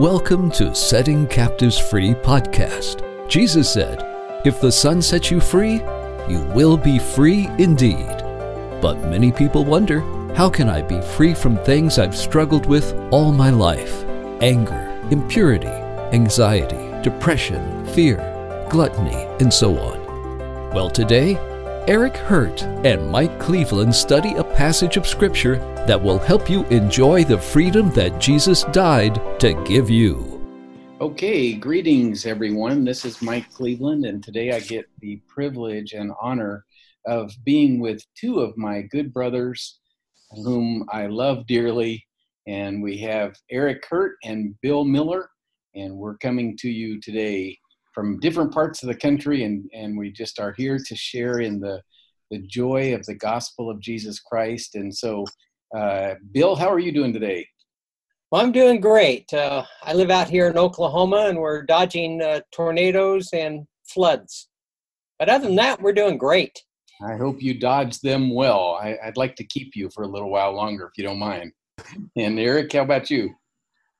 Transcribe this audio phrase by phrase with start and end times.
[0.00, 3.28] Welcome to Setting Captives Free podcast.
[3.28, 4.02] Jesus said,
[4.46, 5.82] If the Son sets you free,
[6.26, 8.16] you will be free indeed.
[8.80, 10.00] But many people wonder,
[10.34, 14.02] how can I be free from things I've struggled with all my life?
[14.40, 15.66] Anger, impurity,
[16.16, 18.16] anxiety, depression, fear,
[18.70, 20.70] gluttony, and so on.
[20.72, 21.36] Well, today,
[21.88, 25.56] Eric Hurt and Mike Cleveland study a passage of Scripture
[25.86, 30.38] that will help you enjoy the freedom that Jesus died to give you.
[31.00, 32.84] Okay, greetings everyone.
[32.84, 36.66] This is Mike Cleveland, and today I get the privilege and honor
[37.06, 39.78] of being with two of my good brothers
[40.44, 42.06] whom I love dearly.
[42.46, 45.30] And we have Eric Hurt and Bill Miller,
[45.74, 47.58] and we're coming to you today
[47.94, 51.60] from different parts of the country, and, and we just are here to share in
[51.60, 51.80] the,
[52.30, 54.74] the joy of the gospel of Jesus Christ.
[54.74, 55.24] And so
[55.76, 57.46] uh, Bill, how are you doing today?
[58.30, 59.32] Well, I'm doing great.
[59.32, 64.48] Uh, I live out here in Oklahoma, and we're dodging uh, tornadoes and floods.
[65.18, 66.62] But other than that, we're doing great.
[67.02, 68.78] I hope you dodge them well.
[68.80, 71.52] I, would like to keep you for a little while longer, if you don't mind.
[72.16, 73.30] And Eric, how about you?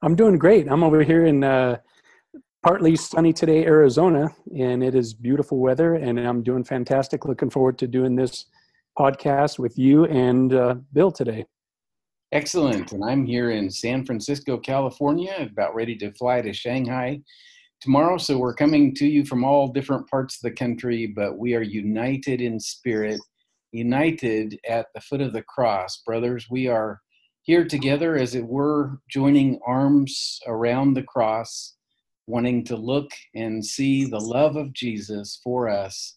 [0.03, 0.71] I'm doing great.
[0.71, 1.79] I'm over here in uh,
[2.63, 7.25] partly sunny today, Arizona, and it is beautiful weather, and I'm doing fantastic.
[7.25, 8.47] Looking forward to doing this
[8.99, 11.47] podcast with you and uh, Bill today.
[12.33, 12.93] Excellent.
[12.93, 17.21] And I'm here in San Francisco, California, about ready to fly to Shanghai
[17.81, 18.19] tomorrow.
[18.19, 21.63] So we're coming to you from all different parts of the country, but we are
[21.63, 23.21] united in spirit,
[23.73, 26.03] united at the foot of the cross.
[26.05, 27.01] Brothers, we are
[27.43, 31.75] here together, as it were, joining arms around the cross,
[32.31, 36.17] wanting to look and see the love of Jesus for us.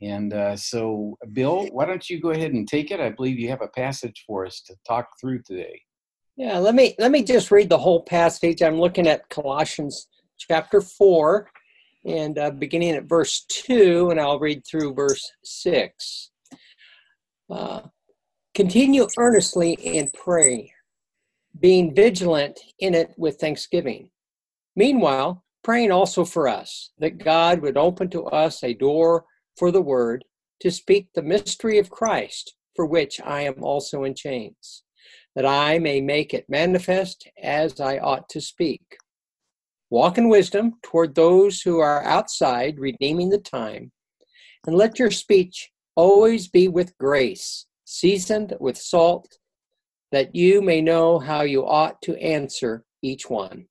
[0.00, 3.00] And uh, so, Bill, why don't you go ahead and take it?
[3.00, 5.80] I believe you have a passage for us to talk through today.
[6.36, 8.62] Yeah, let me let me just read the whole passage.
[8.62, 10.08] I'm looking at Colossians
[10.38, 11.48] chapter four,
[12.04, 16.30] and uh, beginning at verse two, and I'll read through verse six.
[17.50, 17.82] Uh,
[18.54, 20.64] Continue earnestly in prayer,
[21.58, 24.10] being vigilant in it with thanksgiving.
[24.76, 29.24] Meanwhile, praying also for us that God would open to us a door
[29.56, 30.24] for the word
[30.60, 34.82] to speak the mystery of Christ, for which I am also in chains,
[35.34, 38.82] that I may make it manifest as I ought to speak.
[39.90, 43.92] Walk in wisdom toward those who are outside, redeeming the time,
[44.66, 49.36] and let your speech always be with grace, seasoned with salt,
[50.12, 53.66] that you may know how you ought to answer each one.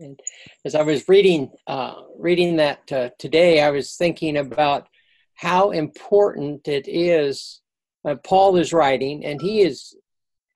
[0.00, 0.18] And
[0.64, 4.88] as I was reading uh, reading that uh, today, I was thinking about
[5.34, 7.60] how important it is.
[8.04, 9.96] Uh, Paul is writing, and he is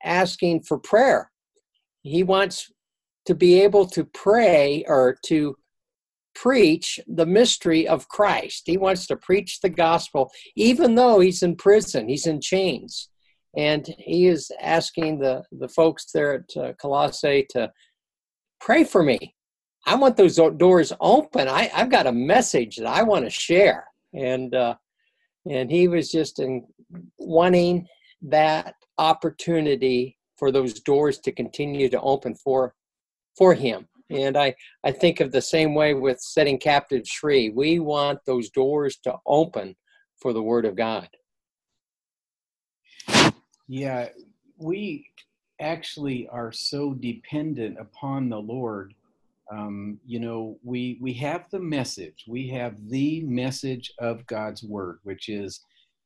[0.03, 1.31] asking for prayer.
[2.01, 2.71] He wants
[3.25, 5.55] to be able to pray or to
[6.35, 8.63] preach the mystery of Christ.
[8.65, 13.09] He wants to preach the gospel, even though he's in prison, he's in chains.
[13.55, 17.71] And he is asking the, the folks there at uh, Colossae to
[18.63, 19.35] pray for me.
[19.85, 21.49] I want those doors open.
[21.49, 23.85] I, I've got a message that I want to share.
[24.13, 24.75] And uh,
[25.49, 26.65] and he was just in
[27.17, 27.85] wanting
[28.21, 32.73] that opportunity for those doors to continue to open for
[33.37, 33.87] for him.
[34.09, 37.49] And I, I think of the same way with setting captives free.
[37.49, 39.75] We want those doors to open
[40.21, 41.09] for the Word of God.
[43.67, 44.09] Yeah,
[44.57, 45.07] we
[45.63, 48.93] actually are so dependent upon the Lord.
[49.51, 52.25] Um, you know, we we have the message.
[52.27, 55.61] We have the message of God's word, which is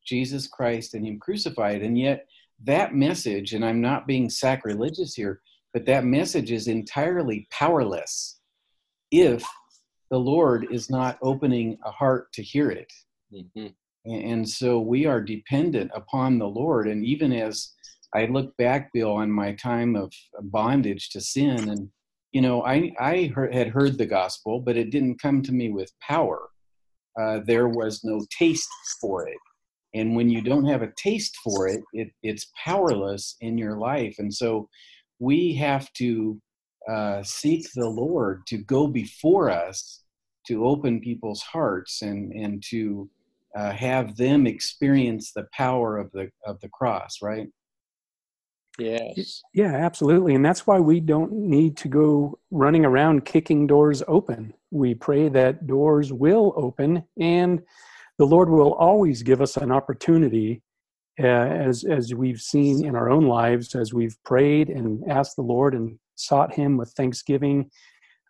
[0.06, 1.82] Jesus Christ and Him crucified.
[1.82, 2.28] And yet,
[2.64, 5.42] that message, and I'm not being sacrilegious here,
[5.74, 8.40] but that message is entirely powerless
[9.12, 9.44] if
[10.10, 12.92] the Lord is not opening a heart to hear it.
[13.34, 13.68] Mm-hmm.
[14.10, 16.88] And so we are dependent upon the Lord.
[16.88, 17.74] And even as
[18.16, 20.12] I look back, Bill, on my time of
[20.42, 21.90] bondage to sin, and
[22.32, 25.70] you know, I I heard, had heard the gospel, but it didn't come to me
[25.70, 26.50] with power.
[27.20, 28.70] Uh, there was no taste
[29.02, 29.38] for it,
[29.94, 34.16] and when you don't have a taste for it, it it's powerless in your life.
[34.20, 34.70] And so,
[35.20, 36.40] we have to
[36.90, 40.04] uh, seek the Lord to go before us
[40.48, 43.10] to open people's hearts and and to
[43.56, 47.48] uh, have them experience the power of the of the cross, right?
[48.80, 49.44] Yes.
[49.54, 50.36] Yeah, absolutely.
[50.36, 54.54] And that's why we don't need to go running around kicking doors open.
[54.72, 57.62] We pray that doors will open and
[58.18, 60.62] the Lord will always give us an opportunity
[61.20, 65.42] uh, as as we've seen in our own lives as we've prayed and asked the
[65.42, 67.70] Lord and sought Him with thanksgiving,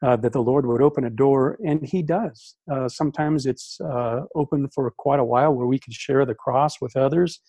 [0.01, 2.55] uh, that the Lord would open a door, and He does.
[2.71, 6.79] Uh, sometimes it's uh, open for quite a while where we can share the cross
[6.79, 7.41] with others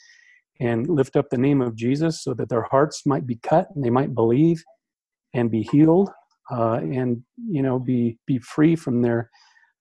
[0.60, 3.84] and lift up the name of Jesus so that their hearts might be cut and
[3.84, 4.62] they might believe
[5.34, 6.10] and be healed
[6.50, 9.30] uh, and you know be be free from their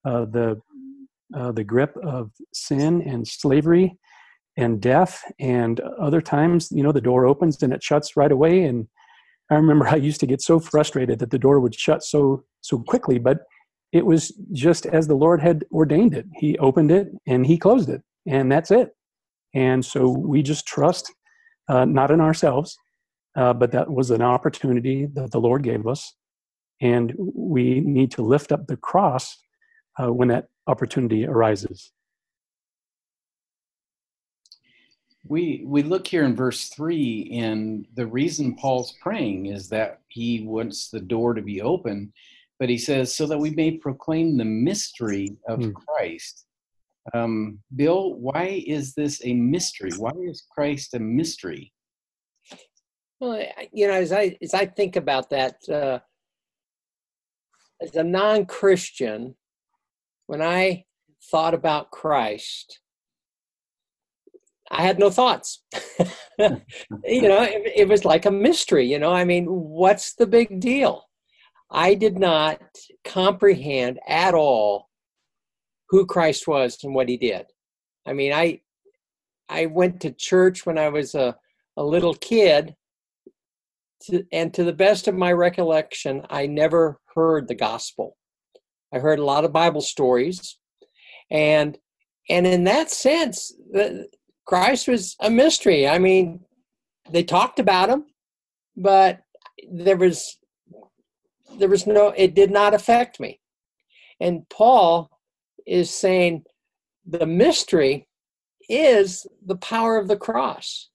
[0.04, 0.60] uh, the
[1.36, 3.96] uh, the grip of sin and slavery
[4.56, 8.64] and death and other times you know the door opens and it shuts right away.
[8.64, 8.86] And
[9.50, 12.78] i remember i used to get so frustrated that the door would shut so so
[12.78, 13.38] quickly but
[13.92, 16.26] it was just as the lord had ordained it.
[16.34, 18.90] He opened it and he closed it and that's it
[19.54, 21.12] and so we just trust
[21.68, 22.76] uh, not in ourselves
[23.36, 26.14] uh, but that was an opportunity that the lord gave us
[26.80, 29.36] and we need to lift up the cross
[29.98, 31.92] uh, when that opportunity arises.
[35.24, 40.44] We we look here in verse three, and the reason Paul's praying is that he
[40.46, 42.12] wants the door to be open,
[42.58, 45.74] but he says so that we may proclaim the mystery of mm.
[45.74, 46.46] Christ.
[47.14, 49.90] Um, Bill, why is this a mystery?
[49.96, 51.72] Why is Christ a mystery?
[53.20, 55.98] Well, you know, as I as I think about that, uh,
[57.82, 59.36] as a non-Christian,
[60.26, 60.84] when I
[61.30, 62.80] thought about Christ,
[64.70, 65.64] I had no thoughts.
[66.38, 68.86] you know, it, it, was like a mystery.
[68.86, 71.04] You know, I mean, what's the big deal?
[71.70, 72.60] I did not
[73.04, 74.87] comprehend at all
[75.90, 77.46] who Christ was and what he did.
[78.06, 78.60] I mean, I
[79.48, 81.36] I went to church when I was a,
[81.76, 82.74] a little kid,
[84.02, 88.16] to, and to the best of my recollection, I never heard the gospel.
[88.92, 90.58] I heard a lot of Bible stories,
[91.30, 91.78] and
[92.30, 93.54] and in that sense,
[94.46, 95.88] Christ was a mystery.
[95.88, 96.40] I mean,
[97.10, 98.04] they talked about him,
[98.76, 99.20] but
[99.70, 100.38] there was
[101.58, 102.08] there was no.
[102.16, 103.40] It did not affect me.
[104.20, 105.10] And Paul
[105.68, 106.44] is saying
[107.06, 108.08] the mystery
[108.68, 110.90] is the power of the cross.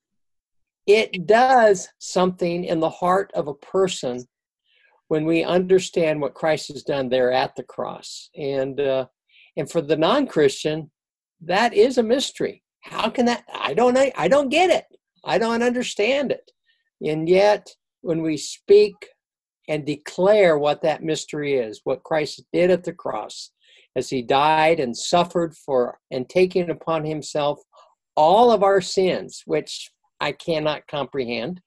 [0.85, 4.27] It does something in the heart of a person
[5.07, 8.29] when we understand what Christ has done there at the cross.
[8.35, 9.05] And uh,
[9.55, 10.89] and for the non-Christian,
[11.41, 12.63] that is a mystery.
[12.81, 13.43] How can that?
[13.53, 13.97] I don't.
[13.97, 14.85] I don't get it.
[15.23, 16.51] I don't understand it.
[17.01, 17.69] And yet,
[18.01, 18.95] when we speak
[19.69, 23.51] and declare what that mystery is, what Christ did at the cross,
[23.95, 27.59] as He died and suffered for and taking upon Himself
[28.15, 31.61] all of our sins, which I cannot comprehend,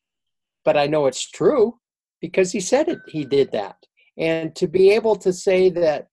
[0.64, 1.78] but I know it's true
[2.20, 3.76] because he said it he did that
[4.18, 6.08] and to be able to say that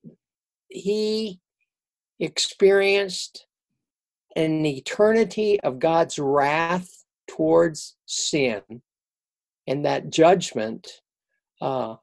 [0.69, 1.39] he
[2.19, 3.47] experienced
[4.35, 6.89] an eternity of God's wrath
[7.27, 8.61] towards sin
[9.67, 10.87] and that judgment
[11.61, 11.95] uh,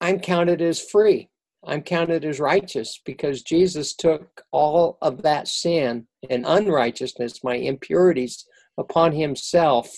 [0.00, 1.29] I'm counted as free.
[1.64, 8.46] I'm counted as righteous because Jesus took all of that sin and unrighteousness, my impurities,
[8.78, 9.90] upon himself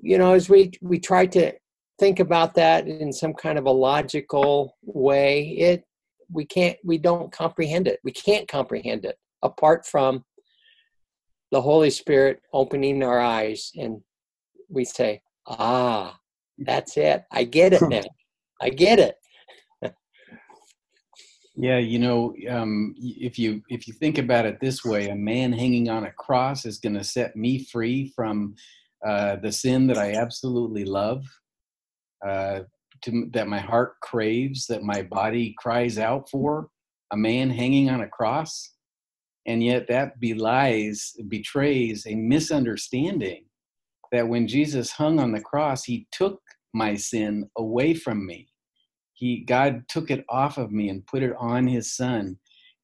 [0.00, 1.52] you know, as we we try to
[1.98, 5.84] think about that in some kind of a logical way, it
[6.30, 8.00] we can't we don't comprehend it.
[8.04, 10.24] We can't comprehend it apart from
[11.50, 14.00] the Holy Spirit opening our eyes and
[14.68, 16.18] we say, "Ah,
[16.58, 17.24] that's it.
[17.30, 18.02] I get it now.
[18.60, 19.16] I get it."
[21.54, 25.52] Yeah, you know, um, if you if you think about it this way, a man
[25.52, 28.54] hanging on a cross is going to set me free from
[29.06, 31.24] uh, the sin that I absolutely love,
[32.26, 32.60] uh,
[33.02, 36.68] to, that my heart craves, that my body cries out for,
[37.10, 38.70] a man hanging on a cross.
[39.44, 43.44] And yet that belies, betrays a misunderstanding
[44.12, 46.40] that when Jesus hung on the cross, he took
[46.72, 48.51] my sin away from me.
[49.22, 52.36] He, God took it off of me and put it on his son.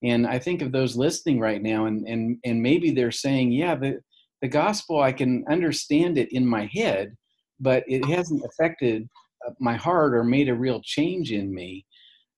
[0.04, 3.75] And I think of those listening right now, and, and, and maybe they're saying, yeah,
[3.75, 4.00] the,
[4.40, 7.16] the gospel i can understand it in my head
[7.61, 9.09] but it hasn't affected
[9.47, 11.85] uh, my heart or made a real change in me.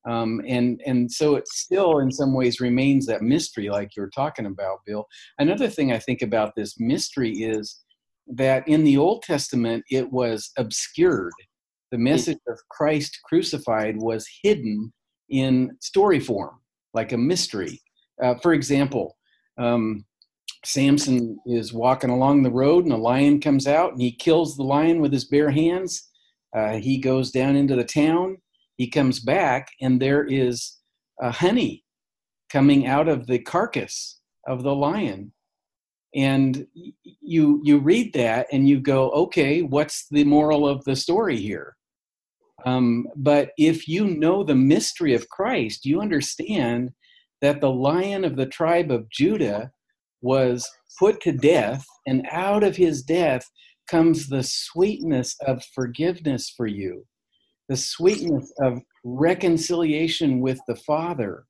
[0.09, 4.47] Um, and and so it still in some ways remains that mystery like you're talking
[4.47, 5.07] about bill.
[5.39, 7.83] Another thing i think about this mystery is
[8.27, 11.35] that in the old testament it was obscured
[11.91, 14.93] the message of christ crucified was hidden
[15.29, 16.59] in story form
[16.95, 17.81] like a mystery
[18.23, 19.17] uh, for example
[19.59, 20.05] um,
[20.65, 24.63] Samson is walking along the road and a lion comes out and he kills the
[24.63, 26.09] lion with his bare hands.
[26.57, 28.37] Uh, he goes down into the town.
[28.77, 30.79] He comes back and there is
[31.23, 31.85] honey
[32.51, 35.33] coming out of the carcass of the lion.
[36.15, 36.67] and
[37.21, 41.77] you you read that and you go okay what's the moral of the story here
[42.67, 46.91] um, but if you know the mystery of christ you understand
[47.41, 49.71] that the lion of the tribe of judah
[50.23, 53.49] was put to death and out of his death
[53.89, 57.05] comes the sweetness of forgiveness for you
[57.71, 61.45] the sweetness of reconciliation with the father.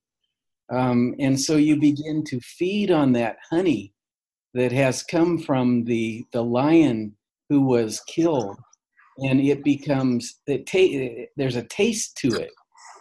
[0.71, 3.95] Um, and so you begin to feed on that honey
[4.53, 7.17] that has come from the the lion
[7.49, 8.59] who was killed
[9.23, 12.51] and it becomes it ta- there's a taste to it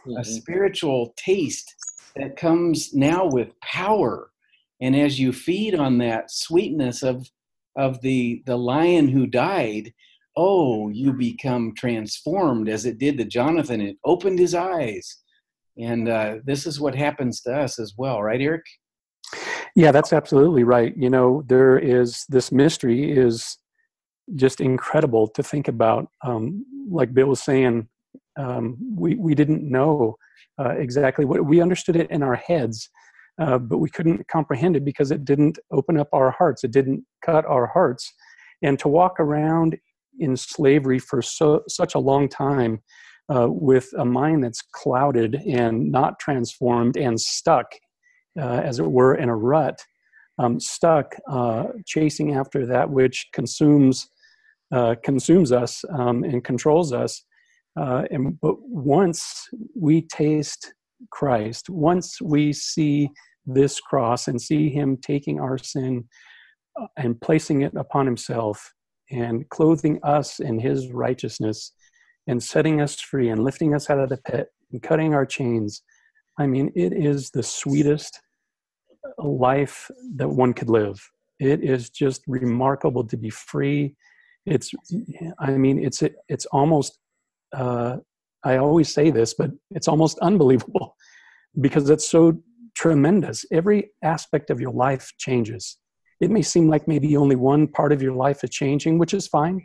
[0.07, 0.17] mm-hmm.
[0.17, 1.75] a spiritual taste
[2.15, 4.31] that comes now with power
[4.81, 7.29] and as you feed on that sweetness of
[7.75, 9.93] of the the lion who died
[10.35, 15.17] oh you become transformed as it did to jonathan it opened his eyes
[15.77, 18.63] and uh, this is what happens to us as well right eric
[19.75, 20.95] yeah, that's absolutely right.
[20.97, 23.57] You know, there is this mystery is
[24.35, 26.09] just incredible to think about.
[26.23, 27.87] Um, like Bill was saying,
[28.37, 30.17] um, we we didn't know
[30.59, 32.89] uh, exactly what we understood it in our heads,
[33.41, 36.63] uh, but we couldn't comprehend it because it didn't open up our hearts.
[36.63, 38.11] It didn't cut our hearts,
[38.61, 39.77] and to walk around
[40.19, 42.81] in slavery for so such a long time.
[43.31, 47.67] Uh, with a mind that's clouded and not transformed and stuck
[48.41, 49.79] uh, as it were, in a rut,
[50.39, 54.09] um, stuck uh, chasing after that which consumes
[54.71, 57.23] uh, consumes us um, and controls us.
[57.79, 60.73] Uh, and but once we taste
[61.11, 63.09] Christ, once we see
[63.45, 66.05] this cross and see Him taking our sin
[66.79, 68.73] uh, and placing it upon Himself
[69.11, 71.73] and clothing us in His righteousness
[72.27, 75.81] and setting us free and lifting us out of the pit and cutting our chains.
[76.37, 78.19] I mean, it is the sweetest
[79.17, 81.01] life that one could live.
[81.39, 83.95] It is just remarkable to be free.
[84.45, 84.71] It's,
[85.39, 86.97] I mean, it's it's almost.
[87.53, 87.97] Uh,
[88.43, 90.95] I always say this, but it's almost unbelievable
[91.61, 92.41] because it's so
[92.75, 93.45] tremendous.
[93.51, 95.77] Every aspect of your life changes.
[96.21, 99.27] It may seem like maybe only one part of your life is changing, which is
[99.27, 99.61] fine.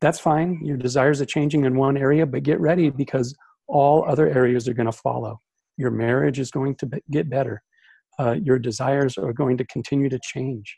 [0.00, 0.60] That's fine.
[0.64, 3.36] Your desires are changing in one area, but get ready because
[3.68, 5.40] all other areas are going to follow.
[5.76, 7.62] Your marriage is going to get better
[8.18, 10.76] uh, your desires are going to continue to change.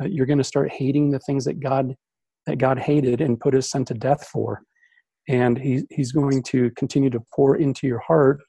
[0.00, 1.94] Uh, you're going to start hating the things that God
[2.46, 4.62] that God hated and put His Son to death for,
[5.28, 8.40] and he, He's going to continue to pour into your heart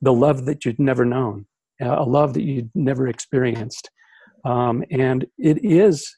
[0.00, 1.46] the love that you'd never known,
[1.82, 3.90] uh, a love that you'd never experienced.
[4.44, 6.14] Um, and it is,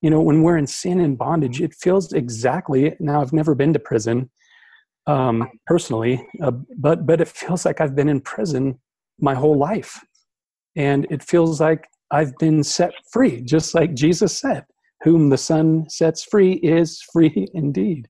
[0.00, 2.94] you know, when we're in sin and bondage, it feels exactly.
[2.98, 4.30] Now, I've never been to prison
[5.06, 8.78] um, personally, uh, but but it feels like I've been in prison
[9.20, 9.98] my whole life
[10.76, 14.64] and it feels like I've been set free, just like Jesus said,
[15.08, 18.08] Whom the Son sets free is free indeed.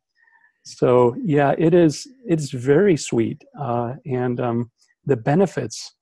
[0.64, 3.44] So, yeah, it is, it's very sweet.
[3.56, 4.72] Uh, and um,
[5.06, 5.94] the benefits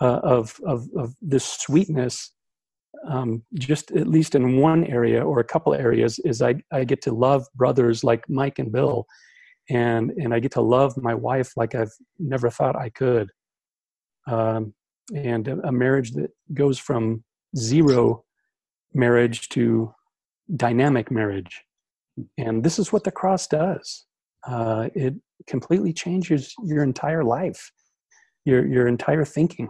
[0.00, 2.32] uh, of, of, of this sweetness,
[3.08, 7.02] um, just at least in one area or a couple areas, is I, I get
[7.02, 9.04] to love brothers like Mike and Bill.
[9.68, 13.30] And, and I get to love my wife like I've never thought I could.
[14.28, 14.74] Um,
[15.12, 17.24] and a marriage that goes from
[17.56, 18.22] zero
[18.94, 19.92] marriage to
[20.54, 21.62] dynamic marriage.
[22.38, 24.04] And this is what the cross does.
[24.46, 25.14] Uh, it
[25.46, 27.72] completely changes your entire life,
[28.44, 29.68] your your entire thinking,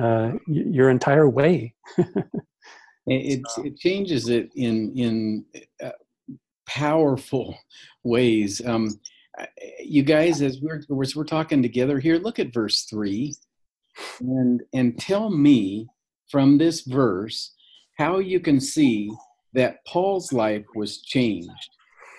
[0.00, 1.74] uh, your entire way.
[3.06, 5.44] it, it changes it in in
[5.82, 5.90] uh,
[6.66, 7.58] powerful
[8.04, 8.64] ways.
[8.64, 8.98] Um,
[9.80, 13.34] you guys, as we're as we're talking together here, look at verse three
[14.20, 15.88] and and tell me
[16.28, 17.54] from this verse
[17.98, 19.10] how you can see
[19.54, 21.70] that Paul's life was changed.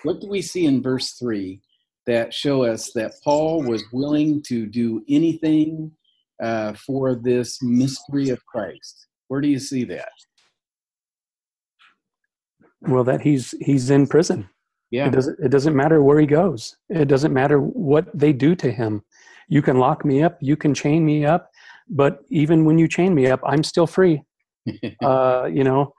[0.02, 1.60] What do we see in verse 3
[2.06, 5.92] that show us that Paul was willing to do anything
[6.42, 9.06] uh, for this mystery of Christ?
[9.28, 10.12] Where do you see that?
[12.82, 14.48] Well, that he's he's in prison.
[14.90, 15.06] Yeah.
[15.06, 16.76] It doesn't it doesn't matter where he goes.
[16.88, 19.02] It doesn't matter what they do to him.
[19.48, 21.50] You can lock me up, you can chain me up,
[21.88, 24.22] but even when you chain me up, I'm still free.
[25.02, 25.94] uh, you know,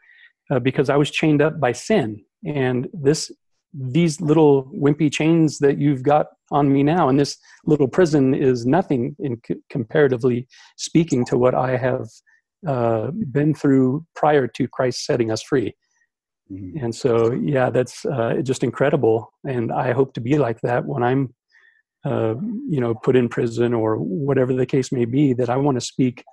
[0.54, 3.32] uh, because I was chained up by sin, and this
[3.74, 8.66] these little wimpy chains that you've got on me now, and this little prison is
[8.66, 12.08] nothing in c- comparatively speaking to what I have
[12.68, 15.74] uh, been through prior to Christ setting us free.
[16.52, 16.84] Mm-hmm.
[16.84, 19.34] And so, yeah, that's uh, just incredible.
[19.48, 21.34] And I hope to be like that when I'm
[22.06, 22.36] uh,
[22.70, 25.82] you know, put in prison or whatever the case may be, that I want to
[25.82, 26.24] speak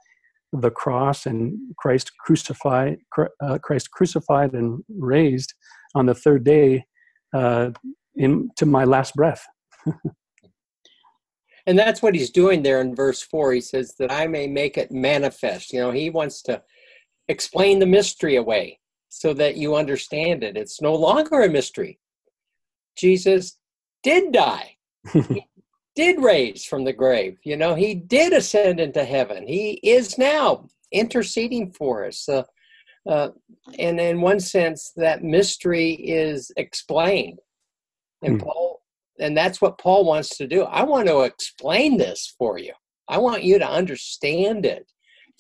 [0.53, 2.99] the cross and Christ crucified,
[3.43, 5.55] uh, Christ crucified and raised
[5.95, 6.85] on the third day
[7.35, 7.71] uh,
[8.17, 9.47] into my last breath.
[11.67, 13.53] and that's what he's doing there in verse four.
[13.53, 15.73] He says that I may make it manifest.
[15.73, 16.63] You know, he wants to
[17.29, 20.57] explain the mystery away so that you understand it.
[20.57, 21.99] It's no longer a mystery.
[22.97, 23.59] Jesus
[24.03, 24.77] did die.
[25.13, 25.47] he
[26.01, 27.37] did raise from the grave.
[27.45, 29.47] You know, he did ascend into heaven.
[29.47, 32.27] He is now interceding for us.
[32.27, 32.45] Uh,
[33.07, 33.29] uh,
[33.79, 37.39] and in one sense, that mystery is explained.
[38.23, 38.45] And mm.
[38.45, 38.81] Paul,
[39.19, 40.63] and that's what Paul wants to do.
[40.63, 42.73] I want to explain this for you.
[43.07, 44.91] I want you to understand it.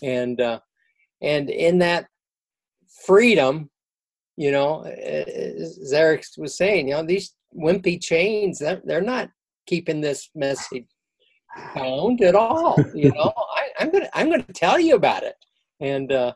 [0.02, 0.60] And uh,
[1.22, 2.06] and in that
[3.06, 3.70] freedom,
[4.36, 9.30] you know, as Eric was saying, you know, these wimpy chains, they're, they're not
[9.70, 10.86] keeping this message
[11.76, 12.76] bound at all.
[12.92, 15.36] You know, I, am gonna I'm gonna tell you about it,
[15.80, 16.34] and uh,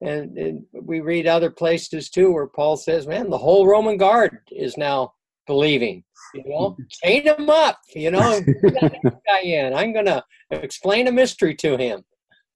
[0.00, 4.38] and and we read other places too where Paul says, "Man, the whole Roman guard
[4.50, 5.12] is now
[5.46, 7.78] believing." You know, chain him up.
[7.94, 8.40] You know,
[9.26, 9.74] guy in.
[9.74, 12.04] I'm gonna explain a mystery to him.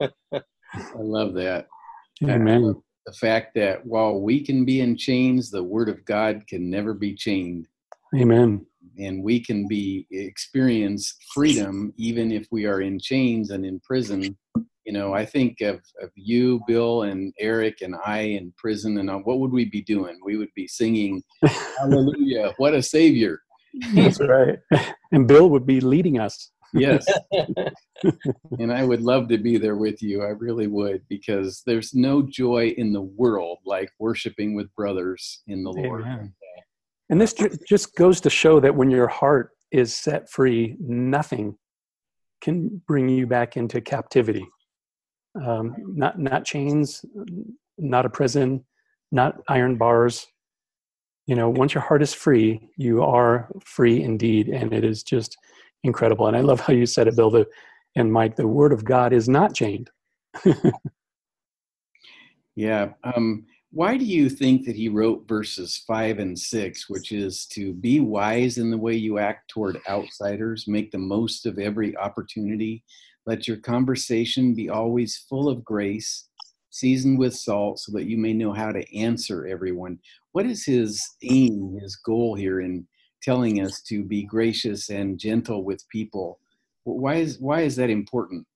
[0.01, 0.41] I
[0.95, 1.67] love that.
[2.23, 2.81] Amen.
[3.05, 6.93] The fact that while we can be in chains, the Word of God can never
[6.93, 7.67] be chained.
[8.15, 8.65] Amen.
[8.99, 14.37] And we can be experience freedom even if we are in chains and in prison.
[14.85, 19.09] You know, I think of, of you, Bill, and Eric, and I in prison, and
[19.09, 20.19] uh, what would we be doing?
[20.23, 21.23] We would be singing,
[21.79, 22.53] "Hallelujah!
[22.57, 23.39] What a Savior!"
[23.95, 24.59] That's right.
[25.11, 26.51] And Bill would be leading us.
[26.73, 27.05] Yes.
[28.59, 30.23] and I would love to be there with you.
[30.23, 35.63] I really would, because there's no joy in the world like worshiping with brothers in
[35.63, 36.05] the Lord.
[37.09, 37.33] And this
[37.67, 41.57] just goes to show that when your heart is set free, nothing
[42.41, 44.45] can bring you back into captivity.
[45.41, 47.03] Um, not not chains,
[47.77, 48.65] not a prison,
[49.11, 50.25] not iron bars.
[51.27, 55.37] You know, once your heart is free, you are free indeed, and it is just
[55.83, 56.27] incredible.
[56.27, 57.31] And I love how you said it, Bill.
[57.31, 57.45] The,
[57.95, 59.89] and Mike, the Word of God is not chained.
[62.55, 62.89] yeah.
[63.03, 67.73] Um, why do you think that he wrote verses five and six, which is to
[67.73, 72.85] be wise in the way you act toward outsiders, make the most of every opportunity,
[73.25, 76.29] let your conversation be always full of grace,
[76.69, 79.99] seasoned with salt, so that you may know how to answer everyone?
[80.31, 82.87] What is his aim, his goal here in
[83.21, 86.39] telling us to be gracious and gentle with people.
[86.85, 88.47] Why is why is that important?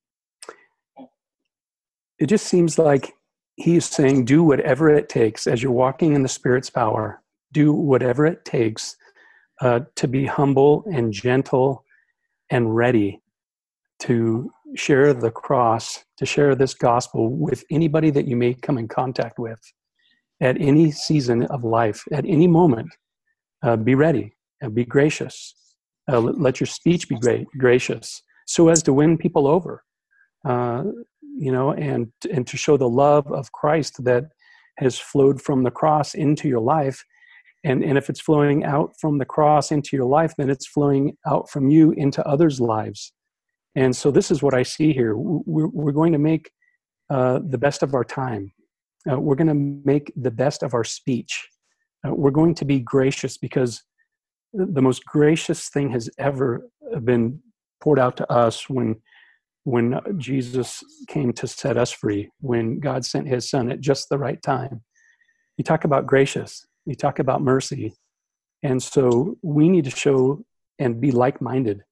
[2.19, 3.13] It just seems like
[3.59, 7.21] he's saying, do whatever it takes as you're walking in the Spirit's power.
[7.51, 8.95] Do whatever it takes
[9.61, 11.83] uh, to be humble and gentle
[12.49, 13.21] and ready
[13.99, 18.87] to share the cross, to share this gospel with anybody that you may come in
[18.87, 19.59] contact with
[20.41, 22.89] at any season of life, at any moment.
[23.61, 25.53] Uh, be ready and be gracious.
[26.09, 29.83] Uh, let your speech be great, gracious, so as to win people over.
[30.45, 30.83] Uh,
[31.37, 34.25] you know, and and to show the love of Christ that
[34.77, 37.03] has flowed from the cross into your life.
[37.65, 41.17] And, and if it's flowing out from the cross into your life, then it's flowing
[41.27, 43.11] out from you into others' lives.
[43.75, 45.15] And so this is what I see here.
[45.17, 46.51] We're, we're going to make
[47.09, 48.53] uh, the best of our time.
[49.09, 51.47] Uh, we're going to make the best of our speech.
[52.07, 53.83] Uh, we're going to be gracious because
[54.53, 56.69] the most gracious thing has ever
[57.03, 57.39] been
[57.81, 58.95] poured out to us when
[59.63, 64.17] when Jesus came to set us free, when God sent his son at just the
[64.17, 64.83] right time.
[65.57, 67.93] You talk about gracious, you talk about mercy.
[68.63, 70.43] And so we need to show
[70.79, 71.83] and be like minded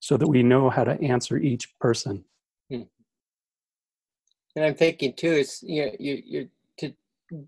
[0.00, 2.24] so that we know how to answer each person.
[2.70, 2.82] Hmm.
[4.56, 6.94] And I'm thinking too, is you know, you, you to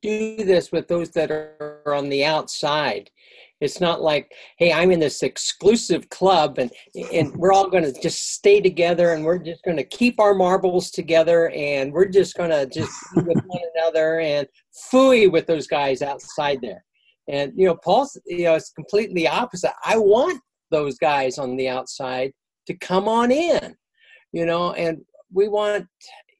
[0.02, 3.10] do this with those that are on the outside
[3.60, 6.70] it's not like, hey, I'm in this exclusive club and
[7.12, 10.34] and we're all going to just stay together and we're just going to keep our
[10.34, 14.46] marbles together and we're just going to just be with one another and
[14.90, 16.84] fooey with those guys outside there.
[17.28, 19.72] And you know, Paul's you know it's completely opposite.
[19.84, 22.32] I want those guys on the outside
[22.66, 23.74] to come on in,
[24.32, 24.98] you know, and
[25.32, 25.86] we want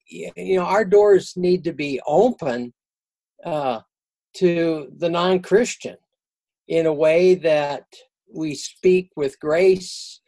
[0.09, 2.73] you know our doors need to be open
[3.45, 3.81] uh,
[4.37, 5.97] to the non-Christian
[6.71, 7.85] in a way that
[8.33, 10.21] we speak with grace.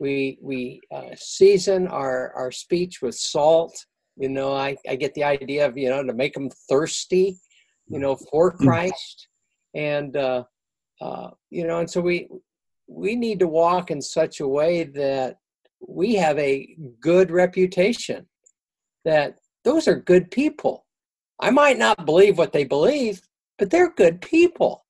[0.00, 3.74] We we uh, season our our speech with salt.
[4.16, 7.38] You know, I, I get the idea of you know to make them thirsty,
[7.86, 8.58] you know, for mm.
[8.58, 9.28] Christ,
[9.74, 10.44] and uh,
[11.02, 12.28] uh, you know, and so we
[12.88, 15.36] we need to walk in such a way that
[15.86, 18.26] we have a good reputation
[19.04, 20.86] that those are good people.
[21.40, 23.20] I might not believe what they believe,
[23.58, 24.84] but they're good people.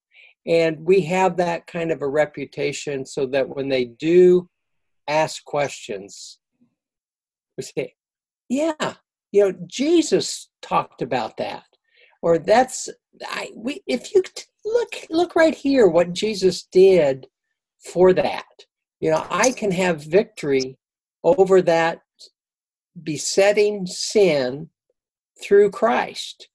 [0.46, 4.48] And we have that kind of a reputation so that when they do
[5.06, 6.38] ask questions,
[7.56, 7.94] we say,
[8.48, 8.94] yeah,
[9.32, 11.64] you know, Jesus talked about that.
[12.22, 12.88] Or that's
[13.22, 14.22] I we if you
[14.64, 17.26] look look right here what Jesus did
[17.84, 18.44] for that.
[19.00, 20.76] You know, I can have victory
[21.24, 22.00] over that
[23.02, 24.68] besetting sin
[25.42, 26.48] through Christ.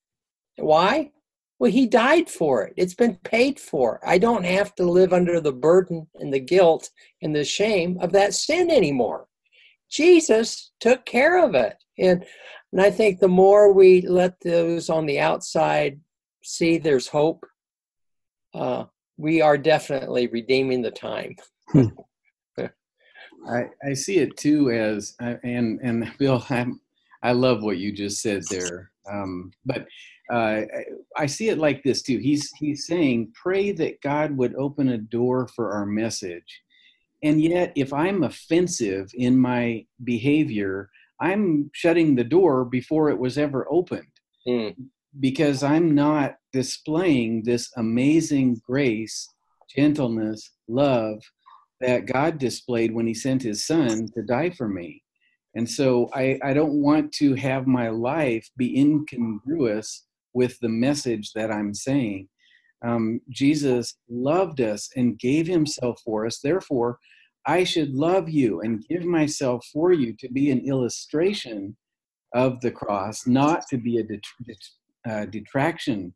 [0.58, 1.12] Why?
[1.58, 2.74] Well, he died for it.
[2.76, 4.02] It's been paid for.
[4.06, 6.90] I don't have to live under the burden and the guilt
[7.22, 9.28] and the shame of that sin anymore.
[9.90, 11.76] Jesus took care of it.
[11.98, 12.26] And,
[12.74, 16.00] and I think the more we let those on the outside
[16.44, 17.46] see there's hope,
[18.54, 18.86] uh,
[19.18, 21.36] we are definitely redeeming the time.
[23.48, 26.82] I, I see it too as, uh, and, and Bill, I'm,
[27.24, 28.92] I love what you just said there.
[29.10, 29.88] Um, but
[30.32, 30.62] uh,
[31.16, 32.18] I see it like this too.
[32.18, 36.62] He's he's saying, pray that God would open a door for our message.
[37.24, 43.38] And yet, if I'm offensive in my behavior, I'm shutting the door before it was
[43.38, 44.08] ever opened
[44.48, 44.76] mm.
[45.20, 49.28] because I'm not displaying this amazing grace,
[49.76, 51.22] gentleness, love
[51.82, 55.04] that God displayed when He sent His Son to die for me.
[55.56, 60.05] And so I, I don't want to have my life be incongruous
[60.36, 62.28] with the message that I'm saying.
[62.86, 66.40] Um, Jesus loved us and gave himself for us.
[66.40, 67.00] Therefore,
[67.48, 71.76] I should love you and give myself for you to be an illustration
[72.34, 74.22] of the cross, not to be a det-
[75.10, 76.14] uh, detraction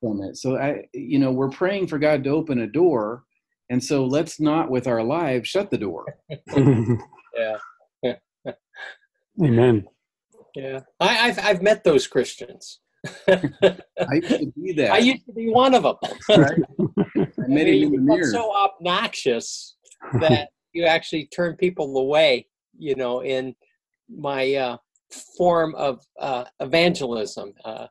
[0.00, 0.36] from it.
[0.36, 3.22] So I, you know, we're praying for God to open a door,
[3.70, 6.04] and so let's not, with our lives, shut the door.
[6.56, 7.56] yeah.
[9.42, 9.86] Amen.
[10.54, 12.80] Yeah, I, have I've met those Christians.
[13.28, 14.92] I used to be that.
[14.92, 15.96] I used to be one of them.
[16.28, 16.58] Right?
[17.16, 18.30] I met him in the mirror.
[18.30, 19.76] So obnoxious
[20.20, 22.46] that you actually turn people away.
[22.78, 23.54] You know, in
[24.08, 24.76] my uh,
[25.36, 27.54] form of uh, evangelism.
[27.64, 27.86] Uh,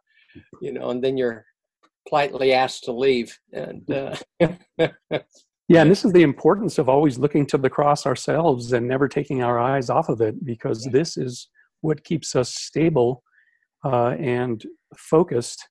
[0.61, 1.45] you know, and then you're
[2.07, 3.37] politely asked to leave.
[3.53, 4.15] And uh,
[5.67, 9.07] yeah, and this is the importance of always looking to the cross ourselves and never
[9.07, 11.49] taking our eyes off of it, because this is
[11.81, 13.23] what keeps us stable
[13.83, 14.63] uh, and
[14.95, 15.67] focused,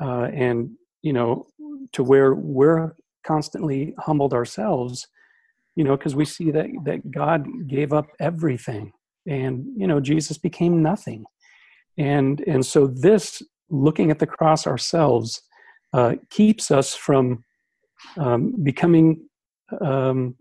[0.00, 0.70] uh, and
[1.02, 1.46] you know,
[1.92, 2.94] to where we're
[3.26, 5.06] constantly humbled ourselves.
[5.76, 8.92] You know, because we see that that God gave up everything,
[9.26, 11.24] and you know, Jesus became nothing,
[11.96, 15.42] and and so this looking at the cross ourselves
[15.92, 17.44] uh, keeps us from
[18.16, 19.28] um, becoming
[19.80, 20.34] um,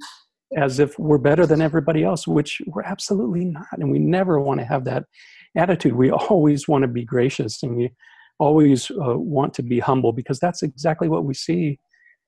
[0.56, 3.66] as if we're better than everybody else, which we're absolutely not.
[3.74, 5.04] And we never want to have that
[5.58, 5.96] attitude.
[5.96, 7.92] We always want to be gracious and we
[8.40, 11.80] always uh, want to be humble because that's exactly what we see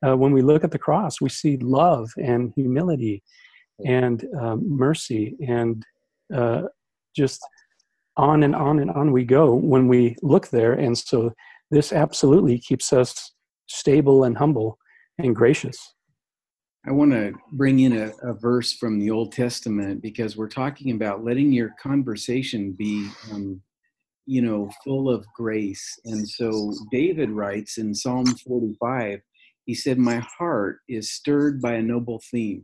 [0.05, 1.21] uh, when we look at the cross.
[1.21, 3.23] We see love and humility
[3.85, 5.83] and um, mercy and
[6.33, 6.63] uh,
[7.15, 7.41] just
[8.17, 10.73] on and on and on we go when we look there.
[10.73, 11.31] And so
[11.71, 13.31] this absolutely keeps us
[13.67, 14.77] stable and humble
[15.17, 15.93] and gracious.
[16.87, 20.91] I want to bring in a, a, verse from the Old Testament because we're talking
[20.91, 23.61] about letting your conversation be, um,
[24.25, 25.99] you know, full of grace.
[26.05, 29.19] And so David writes in Psalm 45,
[29.65, 32.63] he said, My heart is stirred by a noble theme.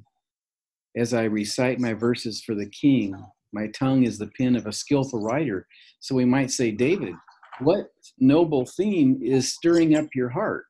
[0.95, 4.71] As I recite my verses for the king, my tongue is the pen of a
[4.71, 5.67] skillful writer.
[5.99, 7.15] So we might say, David,
[7.59, 10.65] what noble theme is stirring up your heart?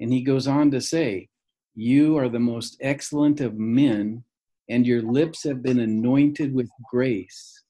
[0.00, 1.28] And he goes on to say,
[1.74, 4.24] You are the most excellent of men,
[4.68, 7.62] and your lips have been anointed with grace.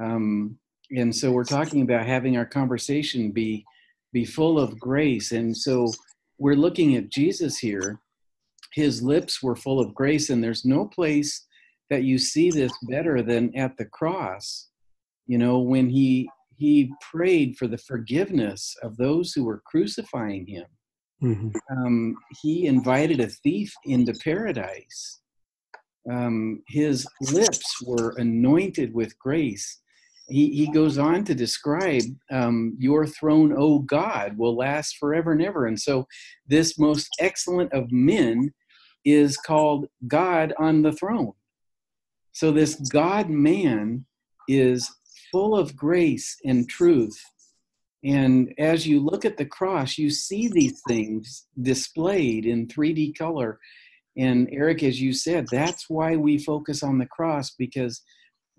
[0.00, 0.58] Um,
[0.90, 3.64] and so we're talking about having our conversation be
[4.12, 5.32] be full of grace.
[5.32, 5.92] And so
[6.38, 8.00] we're looking at Jesus here.
[8.72, 11.46] His lips were full of grace, and there's no place
[11.90, 14.68] that you see this better than at the cross.
[15.26, 20.66] You know, when he he prayed for the forgiveness of those who were crucifying him.
[21.22, 21.50] Mm-hmm.
[21.70, 25.20] Um, he invited a thief into paradise.
[26.10, 29.80] Um, his lips were anointed with grace.
[30.28, 35.42] He, he goes on to describe um, your throne, O God, will last forever and
[35.42, 35.66] ever.
[35.66, 36.06] And so,
[36.46, 38.52] this most excellent of men
[39.04, 41.32] is called God on the throne.
[42.32, 44.04] So, this God man
[44.48, 44.90] is
[45.30, 47.18] full of grace and truth.
[48.06, 53.58] And as you look at the cross, you see these things displayed in 3D color.
[54.16, 58.00] And Eric, as you said, that's why we focus on the cross because,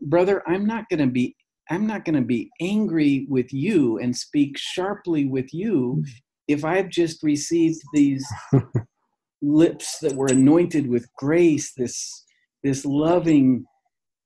[0.02, 1.36] brother, I'm not going to be
[1.70, 6.06] I'm not going to be angry with you and speak sharply with you
[6.48, 8.26] if I've just received these
[9.42, 12.26] lips that were anointed with grace, this
[12.64, 13.66] this loving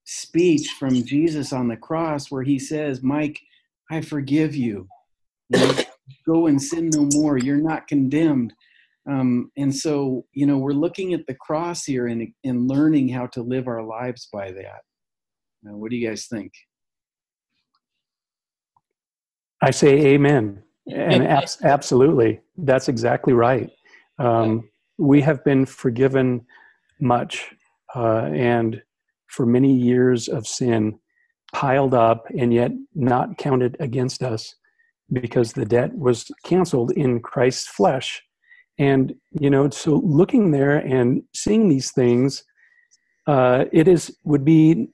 [0.03, 3.39] speech from Jesus on the cross where he says, Mike,
[3.89, 4.87] I forgive you.
[6.25, 7.37] Go and sin no more.
[7.37, 8.53] You're not condemned.
[9.09, 13.27] Um, and so, you know, we're looking at the cross here and, and learning how
[13.27, 14.81] to live our lives by that.
[15.63, 16.51] Now, what do you guys think?
[19.61, 20.63] I say amen.
[20.91, 23.69] And absolutely, that's exactly right.
[24.17, 26.45] Um, we have been forgiven
[26.99, 27.51] much,
[27.95, 28.81] uh, and
[29.27, 30.99] for many years of sin
[31.53, 34.55] piled up and yet not counted against us
[35.11, 38.21] because the debt was canceled in Christ's flesh.
[38.77, 42.43] And, you know, so looking there and seeing these things,
[43.27, 44.89] uh, it is would be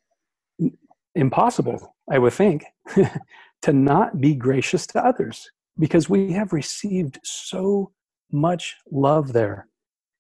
[1.16, 2.66] impossible, I would think,
[3.62, 5.50] to not be gracious to others
[5.80, 7.92] because we have received so
[8.32, 9.68] much love there.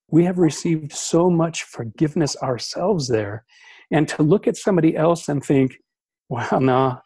[0.09, 3.43] We have received so much forgiveness ourselves there.
[3.91, 5.77] And to look at somebody else and think,
[6.29, 6.99] well, no,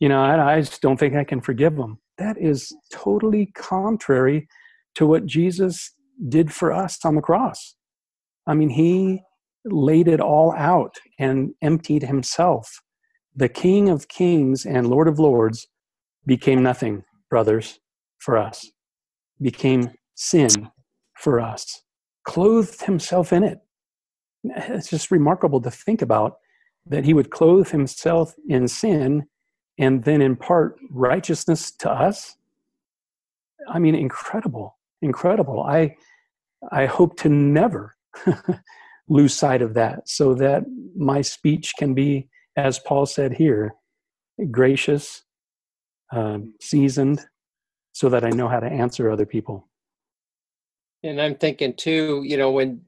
[0.00, 1.98] you know, I, I just don't think I can forgive them.
[2.18, 4.48] That is totally contrary
[4.96, 5.92] to what Jesus
[6.28, 7.76] did for us on the cross.
[8.46, 9.22] I mean, he
[9.64, 12.82] laid it all out and emptied himself.
[13.36, 15.68] The King of Kings and Lord of Lords
[16.26, 17.78] became nothing, brothers,
[18.18, 18.70] for us,
[19.40, 20.50] became sin
[21.16, 21.82] for us,
[22.24, 23.58] clothed himself in it.
[24.44, 26.38] It's just remarkable to think about
[26.86, 29.26] that he would clothe himself in sin
[29.78, 32.36] and then impart righteousness to us.
[33.68, 35.62] I mean, incredible, incredible.
[35.62, 35.96] I,
[36.72, 37.96] I hope to never
[39.08, 40.64] lose sight of that so that
[40.96, 43.74] my speech can be, as Paul said here,
[44.50, 45.22] gracious,
[46.12, 47.20] um, seasoned,
[47.92, 49.68] so that I know how to answer other people.
[51.02, 52.80] And I'm thinking too, you know, when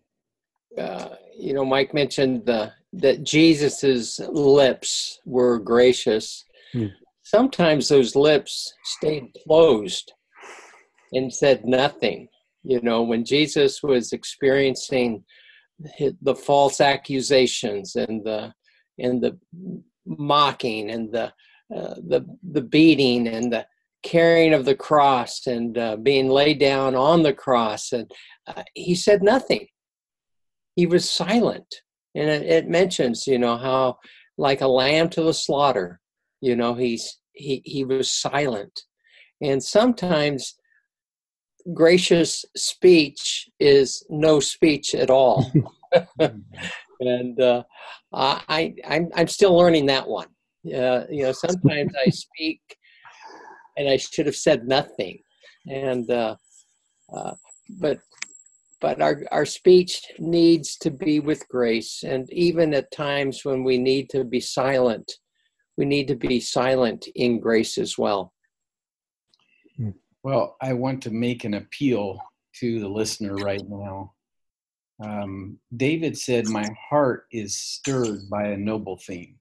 [0.79, 6.45] uh, you know Mike mentioned the that Jesus's lips were gracious.
[6.73, 6.87] Hmm.
[7.23, 10.13] Sometimes those lips stayed closed
[11.13, 12.29] and said nothing.
[12.65, 15.25] You know, when Jesus was experiencing
[16.21, 18.53] the false accusations and the
[18.99, 19.39] and the
[20.07, 21.33] mocking and the
[21.75, 23.67] uh, the the beating and the
[24.03, 28.11] carrying of the cross and uh, being laid down on the cross and
[28.47, 29.67] uh, he said nothing
[30.75, 31.67] he was silent
[32.15, 33.97] and it, it, mentions you know how
[34.39, 36.00] like a lamb to the slaughter
[36.41, 38.83] you know he's he he was silent.
[39.43, 40.57] And sometimes
[41.73, 45.51] gracious speech is no speech at all.
[47.03, 47.63] And uh,
[48.13, 50.29] I, I'm, I'm still learning that one.
[50.67, 52.61] Uh, you know sometimes i speak
[53.79, 55.19] and i should have said nothing.
[55.67, 56.37] And uh,
[57.11, 57.33] uh,
[57.81, 57.99] but
[58.81, 62.03] but our, our speech needs to be with grace.
[62.03, 65.11] And even at times when we need to be silent
[65.81, 68.35] we need to be silent in grace as well.
[70.23, 72.21] Well i want to make an appeal
[72.57, 74.13] to the listener right now.
[75.03, 79.37] Um, david said my heart is stirred by a noble theme.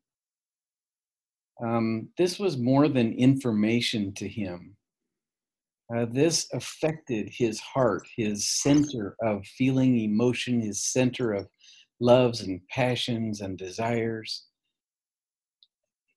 [1.62, 4.78] Um, this was more than information to him.
[5.93, 11.49] Uh, this affected his heart, his center of feeling, emotion, his center of
[11.99, 14.45] loves and passions and desires.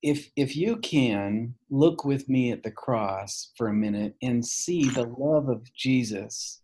[0.02, 4.88] If, if you can look with me at the cross for a minute and see
[4.88, 6.60] the love of Jesus,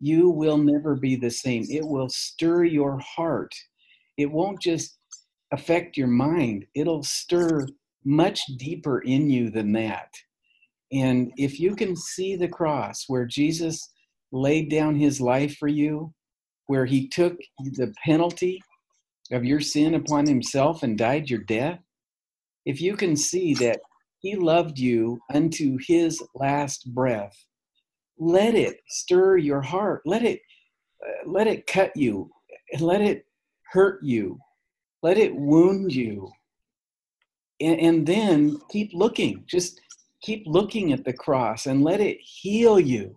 [0.00, 1.64] you will never be the same.
[1.70, 3.54] It will stir your heart.
[4.16, 4.98] It won't just
[5.52, 7.66] affect your mind, it'll stir
[8.04, 10.12] much deeper in you than that.
[10.92, 13.90] And if you can see the cross where Jesus
[14.32, 16.12] laid down his life for you,
[16.66, 18.60] where he took the penalty
[19.32, 21.78] of your sin upon himself and died your death,
[22.64, 23.80] if you can see that
[24.20, 27.36] he loved you unto his last breath,
[28.18, 30.02] let it stir your heart.
[30.06, 30.40] Let it
[31.04, 32.30] uh, let it cut you.
[32.78, 33.26] Let it
[33.70, 34.38] hurt you.
[35.02, 36.30] Let it wound you.
[37.60, 39.44] And, and then keep looking.
[39.46, 39.80] Just
[40.22, 43.16] keep looking at the cross and let it heal you.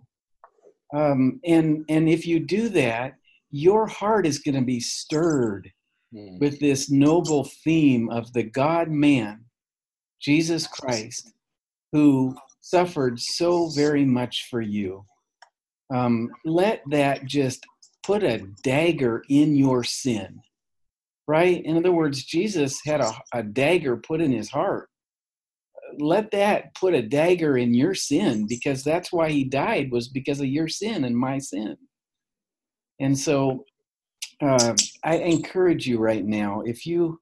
[0.94, 3.14] Um, and and if you do that,
[3.50, 5.70] your heart is going to be stirred
[6.14, 6.38] mm.
[6.40, 9.44] with this noble theme of the God Man,
[10.20, 11.32] Jesus Christ,
[11.92, 15.04] who suffered so very much for you.
[15.92, 17.64] Um, let that just
[18.02, 20.40] put a dagger in your sin,
[21.26, 21.64] right?
[21.64, 24.88] In other words, Jesus had a, a dagger put in his heart
[25.98, 30.40] let that put a dagger in your sin because that's why he died was because
[30.40, 31.76] of your sin and my sin.
[33.00, 33.64] And so
[34.42, 34.74] uh,
[35.04, 37.20] I encourage you right now if you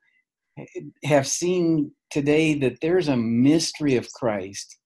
[1.05, 4.79] have seen today that there's a mystery of Christ,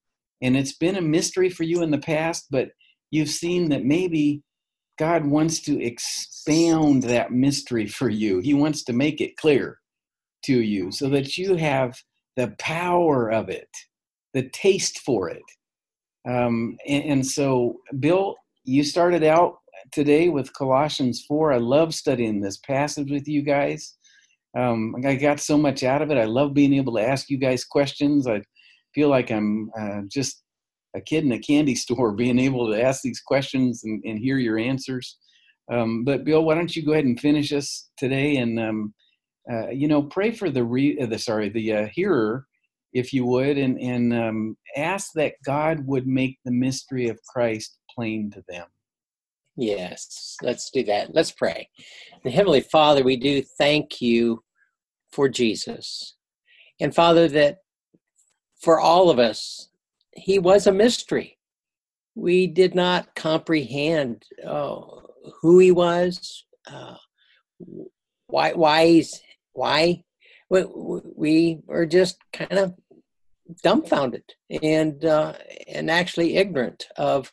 [0.42, 2.70] and it's been a mystery for you in the past, but
[3.10, 4.42] you've seen that maybe
[4.98, 8.40] God wants to expound that mystery for you.
[8.40, 9.78] He wants to make it clear
[10.44, 11.96] to you so that you have
[12.36, 13.68] the power of it,
[14.34, 15.42] the taste for it.
[16.28, 19.56] Um, and, and so, Bill, you started out
[19.92, 21.52] today with Colossians 4.
[21.52, 23.96] I love studying this passage with you guys.
[24.56, 26.18] Um, I got so much out of it.
[26.18, 28.26] I love being able to ask you guys questions.
[28.26, 28.42] I
[28.94, 30.42] feel like I'm uh, just
[30.94, 34.38] a kid in a candy store being able to ask these questions and, and hear
[34.38, 35.18] your answers.
[35.72, 38.94] Um, but Bill, why don't you go ahead and finish us today and um,
[39.50, 42.46] uh, you know pray for the re- uh, the sorry the uh, hearer
[42.92, 47.78] if you would and and um, ask that God would make the mystery of Christ
[47.94, 48.66] plain to them.
[49.56, 51.14] Yes, let's do that.
[51.14, 51.68] Let's pray.
[52.24, 54.42] The Heavenly Father, we do thank you
[55.12, 56.14] for Jesus.
[56.80, 57.58] And Father, that
[58.60, 59.68] for all of us,
[60.12, 61.38] he was a mystery.
[62.14, 64.80] We did not comprehend uh,
[65.40, 66.96] who he was, uh,
[68.26, 69.20] why, why he's,
[69.52, 70.04] why
[70.48, 70.64] we,
[71.16, 72.74] we were just kind of
[73.62, 74.22] dumbfounded
[74.62, 75.34] and uh,
[75.68, 77.32] and actually ignorant of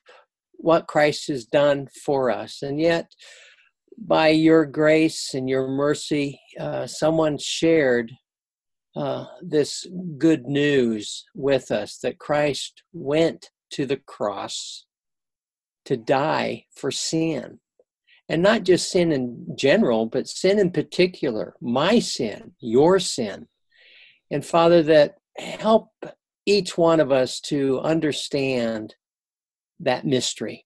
[0.58, 2.62] what Christ has done for us.
[2.62, 3.12] And yet,
[3.98, 8.12] by your grace and your mercy, uh, someone shared
[8.96, 9.86] uh, this
[10.18, 14.86] good news with us that Christ went to the cross
[15.86, 17.60] to die for sin.
[18.30, 23.48] And not just sin in general, but sin in particular, my sin, your sin.
[24.30, 25.90] And Father, that help
[26.46, 28.96] each one of us to understand
[29.80, 30.66] that mystery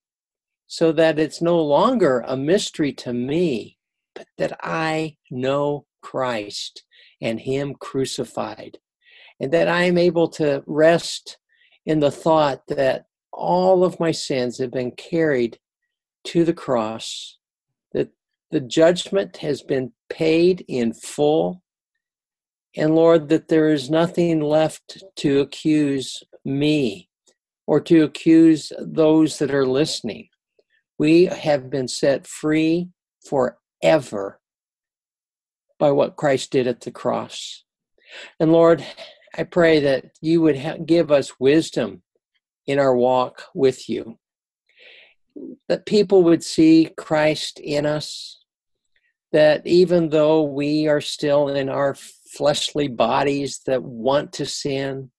[0.71, 3.77] so that it's no longer a mystery to me,
[4.15, 6.85] but that I know Christ
[7.21, 8.77] and Him crucified,
[9.41, 11.37] and that I am able to rest
[11.85, 15.59] in the thought that all of my sins have been carried
[16.27, 17.37] to the cross,
[17.91, 18.11] that
[18.51, 21.63] the judgment has been paid in full,
[22.77, 27.09] and Lord, that there is nothing left to accuse me
[27.71, 30.27] or to accuse those that are listening.
[30.99, 32.89] We have been set free
[33.25, 34.41] forever
[35.79, 37.63] by what Christ did at the cross.
[38.41, 38.85] And Lord,
[39.37, 42.03] I pray that you would ha- give us wisdom
[42.67, 44.19] in our walk with you,
[45.69, 48.43] that people would see Christ in us,
[49.31, 51.95] that even though we are still in our
[52.33, 55.09] fleshly bodies that want to sin,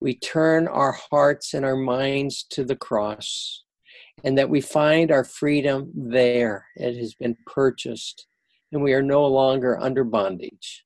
[0.00, 3.64] we turn our hearts and our minds to the cross
[4.24, 6.66] and that we find our freedom there.
[6.76, 8.26] It has been purchased
[8.72, 10.84] and we are no longer under bondage.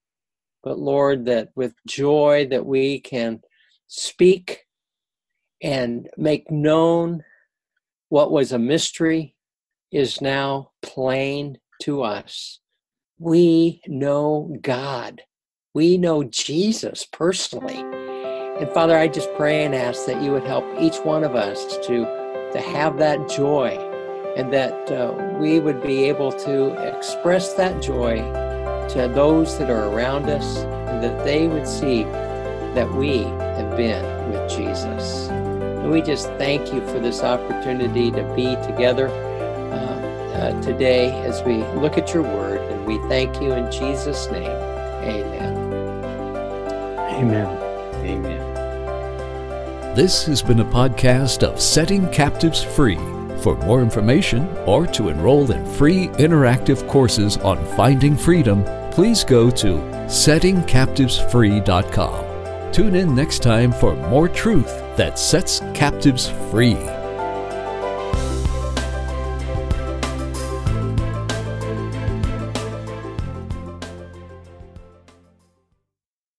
[0.62, 3.40] But Lord, that with joy that we can
[3.87, 4.61] speak
[5.62, 7.22] and make known
[8.09, 9.35] what was a mystery
[9.92, 12.61] is now plain to us.
[13.18, 15.22] We know God.
[15.74, 18.03] We know Jesus personally.
[18.60, 21.76] And Father, I just pray and ask that you would help each one of us
[21.86, 22.04] to,
[22.52, 23.70] to have that joy
[24.36, 28.18] and that uh, we would be able to express that joy
[28.90, 32.04] to those that are around us and that they would see
[32.74, 35.28] that we have been with Jesus.
[35.28, 41.42] And we just thank you for this opportunity to be together uh, uh, today as
[41.42, 42.60] we look at your word.
[42.70, 44.44] And we thank you in Jesus' name.
[44.44, 45.56] Amen.
[47.14, 47.63] Amen.
[48.04, 49.94] Amen.
[49.94, 52.98] This has been a podcast of Setting Captives Free.
[53.40, 59.50] For more information or to enroll in free interactive courses on finding freedom, please go
[59.50, 62.72] to settingcaptivesfree.com.
[62.72, 66.93] Tune in next time for more truth that sets captives free.